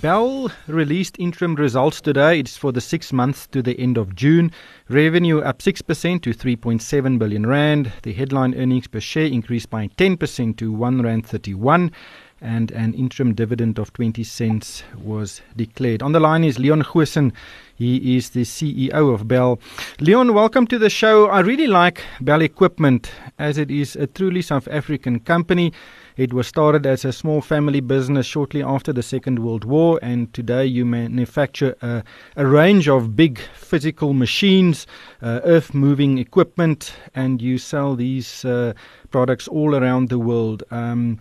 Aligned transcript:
Bell 0.00 0.50
released 0.68 1.16
interim 1.18 1.54
results 1.54 2.00
today. 2.00 2.38
It's 2.38 2.56
for 2.56 2.72
the 2.72 2.80
six 2.80 3.12
months 3.12 3.46
to 3.48 3.62
the 3.62 3.78
end 3.78 3.98
of 3.98 4.14
June. 4.14 4.50
Revenue 4.88 5.40
up 5.40 5.58
6% 5.58 6.22
to 6.22 6.30
3.7 6.30 7.18
billion 7.18 7.44
rand. 7.44 7.92
The 8.02 8.14
headline 8.14 8.54
earnings 8.54 8.86
per 8.86 9.00
share 9.00 9.26
increased 9.26 9.68
by 9.68 9.88
10% 9.88 10.56
to 10.56 10.72
1 10.72 11.02
rand 11.02 11.26
31 11.26 11.92
and 12.40 12.70
an 12.72 12.94
interim 12.94 13.34
dividend 13.34 13.78
of 13.78 13.92
20 13.92 14.24
cents 14.24 14.82
was 14.96 15.42
declared. 15.56 16.02
On 16.02 16.12
the 16.12 16.20
line 16.20 16.42
is 16.42 16.58
Leon 16.58 16.82
Goosen. 16.82 17.32
He 17.74 18.16
is 18.16 18.30
the 18.30 18.42
CEO 18.42 19.12
of 19.14 19.28
Bell. 19.28 19.60
Leon, 20.00 20.32
welcome 20.32 20.66
to 20.68 20.78
the 20.78 20.90
show. 20.90 21.28
I 21.28 21.40
really 21.40 21.66
like 21.66 22.02
Bell 22.20 22.40
Equipment 22.40 23.12
as 23.38 23.58
it 23.58 23.70
is 23.70 23.94
a 23.96 24.06
truly 24.06 24.42
South 24.42 24.68
African 24.68 25.20
company. 25.20 25.72
It 26.16 26.34
was 26.34 26.46
started 26.46 26.84
as 26.84 27.04
a 27.06 27.12
small 27.12 27.40
family 27.40 27.80
business 27.80 28.26
shortly 28.26 28.62
after 28.62 28.92
the 28.92 29.02
Second 29.02 29.38
World 29.38 29.64
War, 29.64 29.98
and 30.02 30.32
today 30.34 30.66
you 30.66 30.84
manufacture 30.84 31.74
a, 31.80 32.04
a 32.36 32.46
range 32.46 32.86
of 32.86 33.16
big 33.16 33.38
physical 33.54 34.12
machines, 34.12 34.86
uh, 35.22 35.40
earth 35.44 35.72
moving 35.72 36.18
equipment, 36.18 36.94
and 37.14 37.40
you 37.40 37.56
sell 37.56 37.96
these 37.96 38.44
uh, 38.44 38.74
products 39.10 39.48
all 39.48 39.74
around 39.74 40.10
the 40.10 40.18
world. 40.18 40.64
Um, 40.70 41.18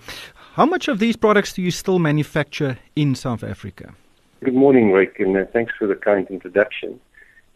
how 0.56 0.66
much 0.66 0.90
of 0.90 1.00
these 1.00 1.16
products 1.16 1.54
do 1.54 1.62
you 1.62 1.72
still 1.72 2.00
manufacture 2.00 2.78
in 2.96 3.16
South 3.16 3.44
Africa? 3.44 3.96
Good 4.44 4.56
morning, 4.56 4.92
Rick, 4.92 5.20
and 5.20 5.38
uh, 5.38 5.46
thanks 5.54 5.72
for 5.80 5.88
the 5.88 5.96
kind 5.96 6.28
introduction. 6.30 7.00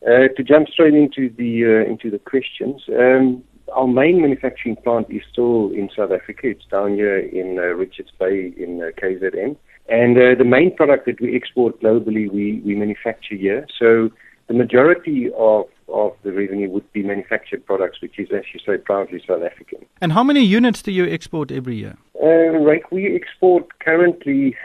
Uh, 0.03 0.29
to 0.37 0.43
jump 0.43 0.69
straight 0.69 0.93
into 0.93 1.29
the 1.35 1.65
uh, 1.65 1.91
into 1.91 2.09
the 2.09 2.19
questions, 2.19 2.83
um, 2.89 3.43
our 3.73 3.87
main 3.87 4.21
manufacturing 4.21 4.75
plant 4.77 5.07
is 5.09 5.21
still 5.31 5.71
in 5.71 5.89
South 5.95 6.11
Africa. 6.11 6.47
It's 6.47 6.65
down 6.65 6.95
here 6.95 7.17
in 7.19 7.57
uh, 7.57 7.63
Richards 7.63 8.11
Bay 8.19 8.53
in 8.57 8.81
uh, 8.81 8.91
KZN. 9.01 9.55
And 9.87 10.17
uh, 10.17 10.35
the 10.37 10.45
main 10.45 10.75
product 10.75 11.05
that 11.05 11.21
we 11.21 11.35
export 11.35 11.79
globally, 11.81 12.31
we, 12.31 12.61
we 12.65 12.75
manufacture 12.75 13.35
here. 13.35 13.67
So 13.77 14.09
the 14.47 14.53
majority 14.53 15.29
of, 15.37 15.65
of 15.87 16.13
the 16.23 16.31
revenue 16.31 16.69
would 16.69 16.91
be 16.91 17.03
manufactured 17.03 17.65
products, 17.65 18.01
which 18.01 18.17
is, 18.17 18.29
as 18.35 18.43
you 18.53 18.59
say, 18.65 18.77
proudly 18.77 19.21
South 19.27 19.43
African. 19.43 19.85
And 20.01 20.13
how 20.13 20.23
many 20.23 20.43
units 20.43 20.81
do 20.81 20.91
you 20.91 21.05
export 21.05 21.51
every 21.51 21.75
year? 21.75 21.97
Uh, 22.21 22.57
right, 22.59 22.81
we 22.91 23.15
export 23.15 23.67
currently 23.79 24.55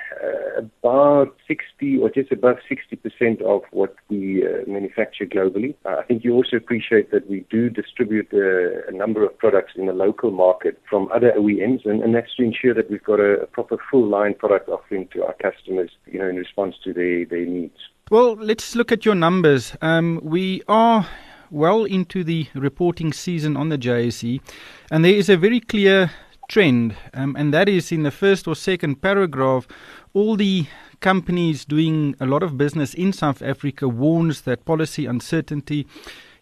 about 0.57 1.37
60 1.49 1.99
or 1.99 2.11
just 2.11 2.31
above 2.33 2.57
60% 2.71 3.43
of 3.43 3.63
what 3.71 3.95
we 4.09 4.45
uh, 4.45 4.71
manufacture 4.71 5.27
globally. 5.27 5.75
Uh, 5.85 5.97
I 5.97 6.03
think 6.05 6.25
you 6.25 6.35
also 6.35 6.57
appreciate 6.57 7.11
that 7.11 7.29
we 7.29 7.47
do 7.51 7.71
distribute 7.71 8.29
uh, 8.33 8.89
a 8.89 8.93
number 8.93 9.25
of 9.25 9.37
products 9.39 9.73
in 9.77 9.87
the 9.87 9.93
local 9.93 10.31
market 10.31 10.81
from 10.89 11.09
other 11.15 11.33
OEMs, 11.37 11.85
and, 11.85 12.03
and 12.03 12.15
that's 12.15 12.35
to 12.37 12.43
ensure 12.43 12.75
that 12.75 12.91
we've 12.91 13.03
got 13.05 13.21
a, 13.21 13.41
a 13.41 13.47
proper 13.47 13.79
full 13.91 14.07
line 14.07 14.35
product 14.35 14.69
offering 14.69 15.09
to 15.13 15.25
our 15.25 15.35
customers, 15.35 15.91
you 16.07 16.19
know, 16.19 16.29
in 16.29 16.37
response 16.37 16.77
to 16.85 16.93
their, 16.93 17.25
their 17.25 17.47
needs. 17.47 17.77
Well, 18.11 18.35
let's 18.35 18.75
look 18.75 18.91
at 18.93 19.05
your 19.05 19.15
numbers. 19.15 19.77
Um, 19.81 20.21
we 20.23 20.63
are 20.69 21.07
well 21.51 21.85
into 21.85 22.25
the 22.25 22.47
reporting 22.55 23.13
season 23.13 23.57
on 23.57 23.69
the 23.69 23.79
JSE, 23.79 24.41
and 24.91 25.05
there 25.05 25.15
is 25.15 25.29
a 25.29 25.37
very 25.37 25.61
clear 25.61 26.11
trend, 26.51 26.97
um, 27.15 27.37
and 27.39 27.55
that 27.55 27.69
is 27.69 27.93
in 27.93 28.03
the 28.03 28.11
first 28.11 28.49
or 28.49 28.57
second 28.57 29.01
paragraph, 29.01 29.69
all 30.13 30.37
the 30.37 30.67
companies 31.01 31.65
doing 31.65 32.15
a 32.21 32.27
lot 32.27 32.43
of 32.43 32.59
business 32.59 32.95
in 32.95 33.13
South 33.13 33.43
Africa 33.43 33.89
warns 33.89 34.43
that 34.43 34.65
policy 34.65 35.07
uncertainty 35.07 35.87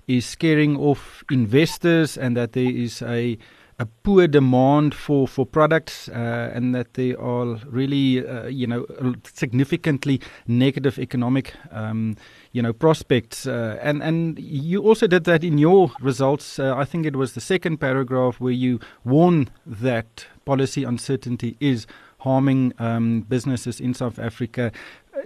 is 0.06 0.24
scaring 0.24 0.76
off 0.76 1.22
investors 1.30 2.16
and 2.16 2.36
that 2.36 2.52
there 2.52 2.70
is 2.70 3.02
a 3.02 3.38
a 3.80 3.86
poor 3.86 4.26
demand 4.26 4.92
for 4.92 5.28
for 5.28 5.46
products 5.46 6.08
uh, 6.08 6.50
and 6.52 6.74
that 6.74 6.94
there 6.94 7.20
are 7.20 7.58
really 7.66 8.26
uh, 8.26 8.46
you 8.48 8.66
know 8.66 8.84
significantly 9.32 10.20
negative 10.48 10.98
economic 10.98 11.54
um, 11.70 12.16
you 12.52 12.60
know 12.60 12.72
prospects. 12.72 13.46
Uh, 13.46 13.78
and 13.80 14.02
and 14.02 14.38
you 14.40 14.82
also 14.82 15.06
did 15.06 15.24
that 15.24 15.44
in 15.44 15.58
your 15.58 15.92
results. 16.00 16.58
Uh, 16.58 16.74
I 16.76 16.84
think 16.84 17.06
it 17.06 17.14
was 17.14 17.34
the 17.34 17.40
second 17.40 17.78
paragraph 17.78 18.40
where 18.40 18.52
you 18.52 18.80
warn 19.04 19.48
that 19.64 20.26
policy 20.44 20.82
uncertainty 20.82 21.56
is 21.60 21.86
harming 22.18 22.72
um, 22.78 23.20
businesses 23.28 23.80
in 23.80 23.94
South 23.94 24.18
Africa 24.18 24.72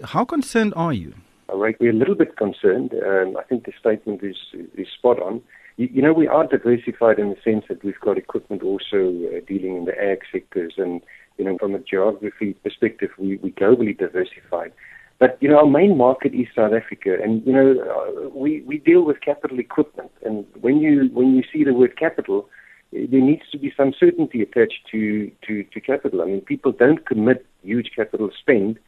how 0.04 0.25
concerned 0.25 0.72
are 0.76 0.92
you 0.92 1.14
Right, 1.54 1.76
we're 1.78 1.91
a 1.91 1.94
little 1.94 2.14
bit 2.14 2.38
concerned. 2.38 2.94
Um, 2.94 3.36
I 3.36 3.42
think 3.42 3.66
the 3.66 3.72
statement 3.78 4.22
is 4.22 4.36
is 4.75 4.88
spot 4.88 5.20
on 5.20 5.42
you, 5.76 5.88
you 5.92 6.03
know, 6.03 6.12
we 6.12 6.28
are 6.28 6.47
diversified 6.47 7.19
in 7.19 7.30
the 7.30 7.36
sense 7.42 7.64
that 7.69 7.82
we've 7.84 8.00
got 8.00 8.19
equipment 8.19 8.62
also 8.62 9.12
uh, 9.28 9.41
dealing 9.47 9.76
in 9.76 9.84
the 9.84 9.98
ag 10.00 10.20
sectors, 10.30 10.75
and 10.76 11.00
you 11.38 11.44
know, 11.44 11.56
from 11.58 11.75
a 11.75 11.78
geography 11.78 12.54
perspective, 12.54 13.10
we 13.19 13.36
we 13.36 13.53
globally 13.53 13.97
diversified. 13.97 14.72
But 15.19 15.38
you 15.41 15.48
know, 15.48 15.59
our 15.59 15.66
main 15.66 15.97
market 15.97 16.34
is 16.34 16.47
South 16.54 16.72
Africa, 16.72 17.16
and 17.22 17.44
you 17.47 17.53
know, 17.53 17.74
uh, 17.80 18.28
we 18.30 18.62
we 18.62 18.78
deal 18.78 19.03
with 19.03 19.20
capital 19.20 19.59
equipment, 19.59 20.10
and 20.24 20.44
when 20.60 20.78
you 20.78 21.10
when 21.12 21.34
you 21.34 21.42
see 21.53 21.64
the 21.64 21.74
word 21.74 21.97
capital, 21.97 22.48
Eh, 22.92 23.06
there 23.10 23.20
needs 23.20 23.42
to 23.50 23.58
be 23.58 23.72
some 23.76 23.92
certainty 23.98 24.42
attached 24.42 24.86
to 24.91 25.30
to 25.47 25.64
to 25.64 25.80
capital. 25.80 26.22
I 26.22 26.26
mean, 26.26 26.41
people 26.41 26.72
don't 26.72 27.04
commit 27.06 27.47
huge 27.62 27.91
capital 27.94 28.30
spend 28.38 28.78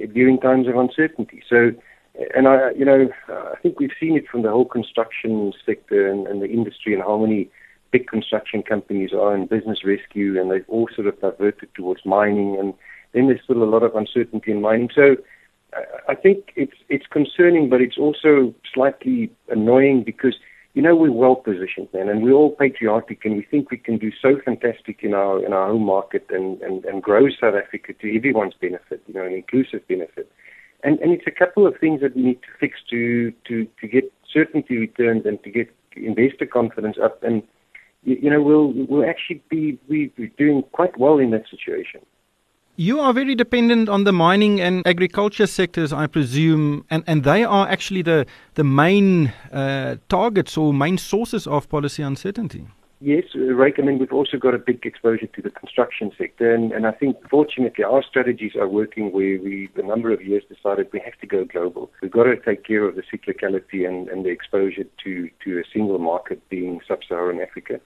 eh, 0.00 0.06
during 0.06 0.38
times 0.40 0.68
of 0.68 0.76
uncertainty, 0.76 1.42
so 1.48 1.72
eh, 2.18 2.24
and 2.34 2.48
I, 2.48 2.70
you 2.72 2.84
know, 2.84 3.08
I 3.28 3.56
think 3.62 3.78
we've 3.78 3.98
seen 3.98 4.16
it 4.16 4.28
from 4.28 4.42
the 4.42 4.50
whole 4.50 4.66
construction 4.66 5.52
sector 5.64 6.10
and, 6.10 6.26
and 6.26 6.42
the 6.42 6.50
industry 6.50 6.94
and 6.94 7.02
how 7.02 7.18
many 7.18 7.48
big 7.90 8.06
construction 8.06 8.62
companies 8.62 9.10
are 9.12 9.34
in 9.34 9.46
business 9.46 9.84
rescue, 9.84 10.40
and 10.40 10.50
they've 10.50 10.68
all 10.68 10.88
sort 10.94 11.06
of 11.06 11.20
diverted 11.20 11.68
towards 11.74 12.06
mining, 12.06 12.56
and 12.58 12.74
then 13.12 13.26
there's 13.26 13.42
still 13.44 13.62
a 13.62 13.64
lot 13.64 13.82
of 13.82 13.94
uncertainty 13.94 14.50
in 14.50 14.62
mining. 14.62 14.88
So 14.94 15.16
I 16.08 16.14
think 16.14 16.52
it's 16.56 16.76
it's 16.88 17.06
concerning, 17.06 17.68
but 17.68 17.80
it's 17.80 17.98
also 17.98 18.54
slightly 18.74 19.30
annoying 19.48 20.02
because 20.04 20.36
you 20.74 20.82
know 20.82 20.96
we're 20.96 21.12
well 21.12 21.36
positioned, 21.36 21.88
man, 21.92 22.08
and 22.08 22.22
we're 22.22 22.32
all 22.32 22.56
patriotic, 22.56 23.24
and 23.24 23.36
we 23.36 23.42
think 23.42 23.70
we 23.70 23.76
can 23.76 23.98
do 23.98 24.10
so 24.20 24.40
fantastic 24.44 25.00
in 25.02 25.14
our 25.14 25.44
in 25.44 25.52
our 25.52 25.68
home 25.68 25.84
market 25.84 26.26
and 26.30 26.60
and, 26.62 26.84
and 26.84 27.02
grow 27.02 27.28
South 27.28 27.54
Africa 27.54 27.92
to 27.92 28.16
everyone's 28.16 28.54
benefit, 28.60 29.02
you 29.06 29.14
know, 29.14 29.24
an 29.24 29.32
inclusive 29.32 29.86
benefit. 29.88 30.30
And, 30.84 30.98
and 31.00 31.12
it's 31.12 31.26
a 31.26 31.30
couple 31.30 31.66
of 31.66 31.74
things 31.78 32.00
that 32.00 32.16
we 32.16 32.22
need 32.22 32.42
to 32.42 32.48
fix 32.58 32.78
to, 32.90 33.32
to, 33.46 33.66
to 33.80 33.86
get 33.86 34.12
certainty 34.32 34.76
returns 34.78 35.24
and 35.26 35.42
to 35.44 35.50
get 35.50 35.72
investor 35.94 36.46
confidence 36.46 36.96
up. 37.02 37.22
And, 37.22 37.42
you, 38.02 38.16
you 38.22 38.30
know, 38.30 38.42
we'll, 38.42 38.72
we'll 38.72 39.08
actually 39.08 39.42
be 39.48 39.78
we, 39.88 40.12
we're 40.18 40.32
doing 40.36 40.64
quite 40.72 40.98
well 40.98 41.18
in 41.18 41.30
that 41.30 41.44
situation. 41.48 42.00
You 42.82 42.98
are 42.98 43.12
very 43.12 43.36
dependent 43.36 43.88
on 43.88 44.02
the 44.02 44.12
mining 44.12 44.60
and 44.60 44.84
agriculture 44.84 45.46
sectors, 45.46 45.92
I 45.92 46.08
presume, 46.08 46.84
and, 46.90 47.04
and 47.06 47.22
they 47.22 47.44
are 47.44 47.68
actually 47.68 48.02
the, 48.02 48.26
the 48.54 48.64
main 48.64 49.32
uh, 49.52 49.98
targets 50.08 50.56
or 50.56 50.74
main 50.74 50.98
sources 50.98 51.46
of 51.46 51.68
policy 51.68 52.02
uncertainty. 52.02 52.66
Yes, 53.00 53.22
right. 53.36 53.72
I 53.78 53.82
mean, 53.82 54.00
we've 54.00 54.12
also 54.12 54.36
got 54.36 54.54
a 54.54 54.58
big 54.58 54.84
exposure 54.84 55.28
to 55.28 55.42
the 55.42 55.50
construction 55.50 56.10
sector, 56.18 56.52
and, 56.52 56.72
and 56.72 56.84
I 56.84 56.90
think 56.90 57.16
fortunately 57.30 57.84
our 57.84 58.02
strategies 58.02 58.56
are 58.56 58.66
working 58.66 59.12
where 59.12 59.38
we, 59.40 59.68
a 59.76 59.82
number 59.82 60.10
of 60.12 60.20
years, 60.20 60.42
decided 60.48 60.88
we 60.92 61.00
have 61.04 61.16
to 61.20 61.26
go 61.28 61.44
global. 61.44 61.88
We've 62.02 62.10
got 62.10 62.24
to 62.24 62.36
take 62.36 62.64
care 62.64 62.84
of 62.84 62.96
the 62.96 63.02
cyclicality 63.02 63.86
and, 63.88 64.08
and 64.08 64.24
the 64.24 64.30
exposure 64.30 64.86
to, 65.04 65.30
to 65.44 65.58
a 65.60 65.62
single 65.72 66.00
market 66.00 66.48
being 66.48 66.80
sub-Saharan 66.88 67.40
Africa. 67.40 67.80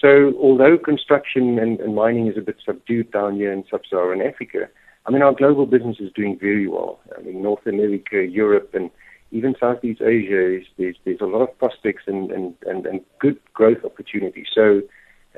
So 0.00 0.32
although 0.40 0.78
construction 0.78 1.58
and, 1.58 1.80
and 1.80 1.94
mining 1.94 2.28
is 2.28 2.36
a 2.36 2.40
bit 2.40 2.56
subdued 2.64 3.10
down 3.10 3.36
here 3.36 3.52
in 3.52 3.64
sub-Saharan 3.70 4.22
Africa, 4.22 4.68
I 5.06 5.10
mean, 5.10 5.22
our 5.22 5.32
global 5.32 5.66
business 5.66 5.96
is 6.00 6.12
doing 6.12 6.38
very 6.38 6.68
well. 6.68 7.00
I 7.16 7.22
mean, 7.22 7.42
North 7.42 7.66
America, 7.66 8.24
Europe, 8.24 8.70
and 8.74 8.90
even 9.32 9.56
Southeast 9.58 10.00
Asia, 10.00 10.58
is, 10.58 10.66
there's, 10.76 10.96
there's 11.04 11.20
a 11.20 11.26
lot 11.26 11.42
of 11.42 11.58
prospects 11.58 12.04
and, 12.06 12.30
and, 12.30 12.54
and, 12.66 12.86
and 12.86 13.00
good 13.18 13.38
growth 13.54 13.84
opportunities. 13.84 14.46
So, 14.54 14.82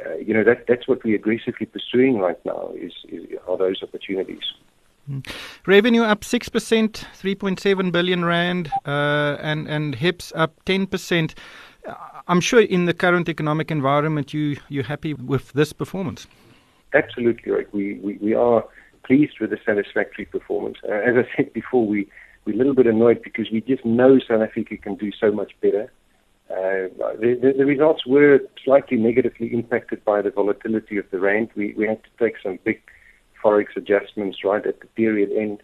uh, 0.04 0.16
you 0.16 0.34
know, 0.34 0.44
that, 0.44 0.66
that's 0.66 0.86
what 0.88 1.04
we're 1.04 1.16
aggressively 1.16 1.66
pursuing 1.66 2.18
right 2.18 2.44
now 2.44 2.72
is, 2.76 2.92
is 3.08 3.26
are 3.46 3.56
those 3.56 3.82
opportunities. 3.82 4.42
Mm. 5.10 5.26
Revenue 5.66 6.02
up 6.02 6.20
6%, 6.20 6.50
3.7 6.50 7.92
billion 7.92 8.24
rand, 8.24 8.70
uh, 8.84 9.36
and, 9.40 9.68
and 9.68 9.96
HEPS 9.96 10.32
up 10.34 10.64
10%. 10.66 11.34
I'm 12.28 12.40
sure 12.40 12.60
in 12.60 12.84
the 12.84 12.94
current 12.94 13.28
economic 13.28 13.70
environment, 13.70 14.32
you, 14.34 14.56
you're 14.68 14.84
happy 14.84 15.14
with 15.14 15.52
this 15.52 15.72
performance. 15.72 16.26
Absolutely, 16.94 17.52
right. 17.52 17.72
We, 17.72 17.94
we, 18.02 18.18
we 18.18 18.34
are 18.34 18.64
pleased 19.04 19.40
with 19.40 19.50
the 19.50 19.58
satisfactory 19.64 20.24
performance. 20.24 20.78
Uh, 20.88 20.92
as 20.92 21.14
I 21.16 21.36
said 21.36 21.52
before, 21.52 21.86
we, 21.86 22.08
we're 22.44 22.54
a 22.54 22.58
little 22.58 22.74
bit 22.74 22.86
annoyed 22.86 23.22
because 23.22 23.50
we 23.50 23.60
just 23.60 23.84
know 23.84 24.18
South 24.18 24.42
Africa 24.42 24.76
can 24.76 24.96
do 24.96 25.10
so 25.18 25.30
much 25.30 25.52
better. 25.60 25.90
Uh, 26.50 26.90
the, 27.20 27.38
the, 27.40 27.54
the, 27.58 27.64
results 27.64 28.04
were 28.04 28.40
slightly 28.64 28.96
negatively 28.96 29.52
impacted 29.54 30.04
by 30.04 30.20
the 30.20 30.30
volatility 30.30 30.96
of 30.96 31.08
the 31.12 31.20
rand. 31.20 31.48
We, 31.54 31.74
we 31.74 31.86
had 31.86 32.02
to 32.02 32.10
take 32.18 32.34
some 32.42 32.58
big 32.64 32.82
forex 33.42 33.66
adjustments 33.76 34.38
right 34.44 34.66
at 34.66 34.80
the 34.80 34.86
period 34.88 35.30
end. 35.30 35.62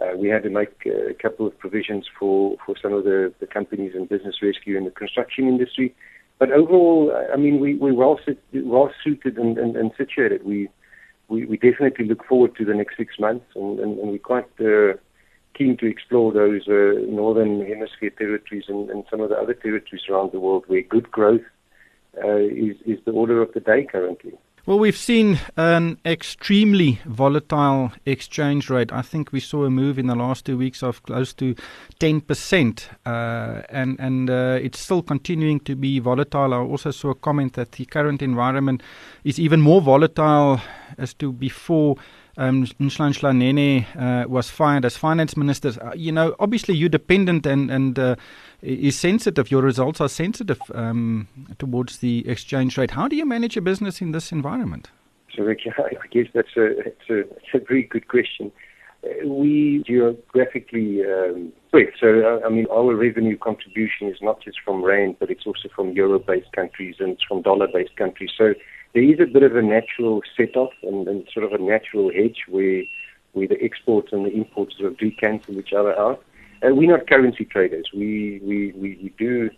Uh, 0.00 0.16
we 0.16 0.28
had 0.28 0.44
to 0.44 0.50
make 0.50 0.86
a 0.86 1.14
couple 1.14 1.46
of 1.46 1.58
provisions 1.58 2.06
for, 2.18 2.56
for 2.64 2.76
some 2.80 2.92
of 2.92 3.04
the, 3.04 3.32
the 3.40 3.46
companies 3.46 3.92
in 3.94 4.06
business 4.06 4.36
rescue 4.42 4.76
in 4.76 4.84
the 4.84 4.90
construction 4.90 5.48
industry. 5.48 5.94
But 6.38 6.52
overall, 6.52 7.12
I 7.32 7.36
mean, 7.36 7.58
we, 7.58 7.74
we're 7.74 7.94
well, 7.94 8.18
well 8.52 8.92
suited 9.02 9.38
and, 9.38 9.58
and, 9.58 9.76
and 9.76 9.90
situated. 9.96 10.44
We, 10.44 10.68
we, 11.28 11.46
we 11.46 11.56
definitely 11.56 12.06
look 12.06 12.24
forward 12.24 12.54
to 12.56 12.64
the 12.64 12.74
next 12.74 12.96
six 12.96 13.18
months, 13.18 13.46
and, 13.56 13.80
and, 13.80 13.98
and 13.98 14.10
we're 14.10 14.18
quite 14.18 14.46
uh, 14.60 14.96
keen 15.54 15.76
to 15.78 15.86
explore 15.86 16.32
those 16.32 16.68
uh, 16.68 17.00
northern 17.10 17.66
hemisphere 17.66 18.10
territories 18.10 18.64
and, 18.68 18.88
and, 18.90 19.04
some 19.10 19.20
of 19.20 19.30
the 19.30 19.36
other 19.36 19.54
territories 19.54 20.02
around 20.08 20.30
the 20.32 20.38
world 20.38 20.64
where 20.68 20.82
good 20.82 21.10
growth 21.10 21.42
uh, 22.22 22.36
is, 22.36 22.76
is 22.86 22.98
the 23.04 23.10
order 23.10 23.42
of 23.42 23.52
the 23.52 23.60
day 23.60 23.84
currently. 23.90 24.32
Well, 24.68 24.78
we've 24.78 24.98
seen 24.98 25.40
an 25.56 25.96
extremely 26.04 27.00
volatile 27.06 27.90
exchange 28.04 28.68
rate. 28.68 28.92
I 28.92 29.00
think 29.00 29.32
we 29.32 29.40
saw 29.40 29.64
a 29.64 29.70
move 29.70 29.98
in 29.98 30.08
the 30.08 30.14
last 30.14 30.44
two 30.44 30.58
weeks 30.58 30.82
of 30.82 31.02
close 31.04 31.32
to 31.36 31.54
10%, 32.00 32.82
uh, 33.06 33.62
and, 33.70 33.98
and 33.98 34.28
uh, 34.28 34.58
it's 34.60 34.78
still 34.78 35.00
continuing 35.00 35.60
to 35.60 35.74
be 35.74 36.00
volatile. 36.00 36.52
I 36.52 36.58
also 36.58 36.90
saw 36.90 37.12
a 37.12 37.14
comment 37.14 37.54
that 37.54 37.72
the 37.72 37.86
current 37.86 38.20
environment 38.20 38.82
is 39.24 39.40
even 39.40 39.62
more 39.62 39.80
volatile 39.80 40.60
as 40.98 41.14
to 41.14 41.32
before 41.32 41.96
um, 42.38 42.64
Nhlanhla 42.64 43.84
uh, 43.96 44.28
was 44.28 44.48
fired 44.48 44.84
as 44.84 44.96
finance 44.96 45.36
minister. 45.36 45.72
Uh, 45.82 45.92
you 45.94 46.12
know, 46.12 46.34
obviously 46.38 46.74
you're 46.74 46.88
dependent 46.88 47.44
and, 47.44 47.70
and 47.70 47.98
uh, 47.98 48.16
is 48.62 48.98
sensitive. 48.98 49.50
Your 49.50 49.60
results 49.60 50.00
are 50.00 50.08
sensitive 50.08 50.60
um, 50.72 51.28
towards 51.58 51.98
the 51.98 52.26
exchange 52.28 52.78
rate. 52.78 52.92
How 52.92 53.08
do 53.08 53.16
you 53.16 53.26
manage 53.26 53.56
a 53.56 53.60
business 53.60 54.00
in 54.00 54.12
this 54.12 54.32
environment? 54.32 54.90
So, 55.36 55.42
Rick, 55.42 55.60
I 55.78 56.06
guess 56.10 56.26
that's 56.32 56.56
a, 56.56 56.74
that's 56.84 57.10
a, 57.10 57.24
that's 57.28 57.54
a 57.54 57.58
very 57.58 57.82
good 57.82 58.08
question. 58.08 58.52
Uh, 59.04 59.28
we 59.28 59.82
geographically 59.86 61.02
um. 61.04 61.52
So, 62.00 62.40
uh, 62.42 62.46
I 62.46 62.48
mean, 62.48 62.66
our 62.72 62.94
revenue 62.94 63.36
contribution 63.36 64.08
is 64.08 64.16
not 64.22 64.42
just 64.42 64.58
from 64.64 64.82
rand, 64.82 65.16
but 65.20 65.30
it's 65.30 65.46
also 65.46 65.68
from 65.74 65.92
euro-based 65.92 66.50
countries 66.52 66.96
and 66.98 67.10
it's 67.10 67.22
from 67.22 67.42
dollar-based 67.42 67.94
countries. 67.96 68.30
So, 68.36 68.54
there 68.94 69.02
is 69.02 69.20
a 69.20 69.26
bit 69.26 69.42
of 69.42 69.56
a 69.56 69.62
natural 69.62 70.22
set-off 70.36 70.72
and, 70.82 71.06
and 71.08 71.28
sort 71.32 71.44
of 71.44 71.52
a 71.52 71.62
natural 71.62 72.12
hedge 72.12 72.44
where 72.48 72.82
where 73.32 73.46
the 73.46 73.62
exports 73.62 74.08
and 74.12 74.24
the 74.24 74.32
imports 74.32 74.76
sort 74.78 74.90
of 74.90 74.98
do 74.98 75.10
cancel 75.10 75.58
each 75.58 75.72
other 75.72 75.96
out. 75.98 76.24
Uh, 76.62 76.74
we're 76.74 76.90
not 76.90 77.06
currency 77.06 77.44
traders. 77.44 77.88
We 77.94 78.40
we 78.42 78.72
we, 78.72 78.98
we 79.02 79.14
do 79.18 79.50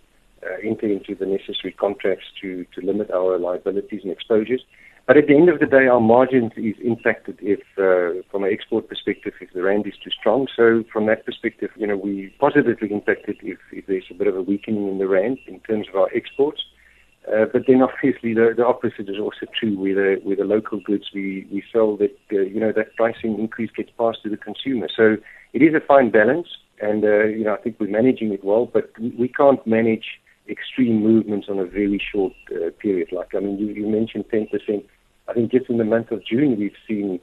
uh, 0.43 0.57
enter 0.63 0.87
into 0.87 1.15
the 1.15 1.27
necessary 1.27 1.73
contracts 1.73 2.27
to 2.41 2.67
to 2.75 2.81
limit 2.81 3.11
our 3.11 3.39
liabilities 3.39 4.01
and 4.03 4.13
exposures. 4.13 4.63
But 5.07 5.17
at 5.17 5.27
the 5.27 5.35
end 5.35 5.49
of 5.49 5.59
the 5.59 5.67
day, 5.67 5.89
our 5.89 5.99
margins 5.99 6.53
is 6.57 6.77
impacted 6.85 7.39
if, 7.43 7.61
uh, 7.79 8.23
from 8.31 8.45
an 8.45 8.53
export 8.53 8.89
perspective, 8.89 9.33
if 9.41 9.53
the 9.53 9.63
rand 9.63 9.85
is 9.87 9.95
too 10.05 10.11
strong. 10.11 10.47
So 10.55 10.85
from 10.93 11.07
that 11.07 11.27
perspective, 11.27 11.71
you 11.75 11.87
know, 11.87 11.97
we 11.97 12.33
positively 12.39 12.93
impacted 12.93 13.39
if, 13.43 13.59
if 13.73 13.87
there's 13.87 14.05
a 14.11 14.15
bit 14.15 14.29
of 14.29 14.37
a 14.37 14.43
weakening 14.43 14.87
in 14.89 14.99
the 14.99 15.09
rand 15.09 15.39
in 15.49 15.59
terms 15.61 15.89
of 15.89 15.97
our 15.97 16.09
exports. 16.15 16.63
Uh, 17.33 17.45
but 17.53 17.63
then 17.67 17.81
obviously 17.83 18.35
the, 18.35 18.55
the 18.57 18.67
opposite 18.67 19.09
is 19.09 19.19
also 19.21 19.47
true. 19.59 19.79
With 19.79 19.97
the 19.97 20.21
with 20.25 20.39
the 20.39 20.45
local 20.45 20.81
goods 20.81 21.11
we 21.15 21.47
we 21.53 21.63
sell, 21.73 21.97
that 21.99 22.17
uh, 22.33 22.41
you 22.41 22.59
know 22.59 22.73
that 22.73 22.97
pricing 22.97 23.39
increase 23.39 23.71
gets 23.71 23.91
passed 23.97 24.23
to 24.25 24.31
the 24.31 24.37
consumer. 24.37 24.89
So 24.95 25.17
it 25.53 25.63
is 25.63 25.75
a 25.75 25.81
fine 25.81 26.11
balance, 26.11 26.49
and 26.81 27.05
uh, 27.05 27.25
you 27.25 27.45
know 27.45 27.55
I 27.55 27.59
think 27.59 27.77
we're 27.79 27.89
managing 27.89 28.33
it 28.33 28.43
well. 28.43 28.67
But 28.67 28.91
we 28.99 29.29
can't 29.29 29.65
manage 29.67 30.21
extreme 30.49 31.03
movements 31.03 31.47
on 31.49 31.59
a 31.61 31.65
very 31.65 32.03
short 32.13 32.33
uh, 32.51 32.71
period. 32.81 33.13
Like 33.13 33.35
I 33.35 33.41
mean, 33.41 33.59
you, 33.59 33.69
you 33.69 33.87
mentioned 33.87 34.25
10%. 34.33 34.85
I 35.29 35.33
think 35.33 35.53
just 35.53 35.71
in 35.71 35.79
the 35.79 35.85
month 35.85 36.11
of 36.11 36.27
June 36.27 36.59
we've 36.59 36.73
seen 36.89 37.21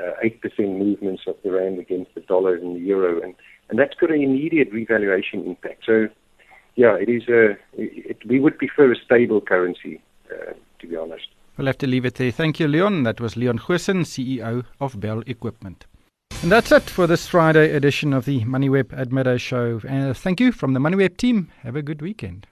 uh, 0.00 0.12
8% 0.24 0.78
movements 0.78 1.24
of 1.26 1.36
the 1.44 1.50
rand 1.50 1.78
against 1.78 2.14
the 2.14 2.22
dollar 2.22 2.54
and 2.54 2.76
the 2.76 2.80
euro, 2.80 3.20
and 3.20 3.34
and 3.68 3.78
that's 3.78 3.94
got 3.94 4.10
an 4.10 4.22
immediate 4.22 4.72
revaluation 4.72 5.44
impact. 5.44 5.84
So 5.84 6.08
yeah, 6.76 6.96
it 6.96 7.08
is 7.08 7.28
a. 7.28 7.56
It, 7.74 8.18
we 8.26 8.40
would 8.40 8.58
prefer 8.58 8.92
a 8.92 8.96
stable 8.96 9.40
currency, 9.40 10.00
uh, 10.30 10.52
to 10.78 10.86
be 10.86 10.96
honest. 10.96 11.28
We'll 11.56 11.66
have 11.66 11.78
to 11.78 11.86
leave 11.86 12.06
it 12.06 12.14
there. 12.14 12.30
Thank 12.30 12.60
you, 12.60 12.66
Leon. 12.66 13.02
That 13.02 13.20
was 13.20 13.36
Leon 13.36 13.58
Goosen, 13.58 14.00
CEO 14.00 14.64
of 14.80 14.98
Bell 14.98 15.22
Equipment. 15.26 15.86
And 16.42 16.50
that's 16.50 16.72
it 16.72 16.84
for 16.84 17.06
this 17.06 17.28
Friday 17.28 17.70
edition 17.72 18.12
of 18.12 18.24
the 18.24 18.40
MoneyWeb 18.40 19.12
Midday 19.12 19.38
Show. 19.38 19.80
And 19.86 20.16
thank 20.16 20.40
you 20.40 20.50
from 20.50 20.72
the 20.72 20.80
MoneyWeb 20.80 21.16
team. 21.16 21.52
Have 21.62 21.76
a 21.76 21.82
good 21.82 22.00
weekend. 22.02 22.46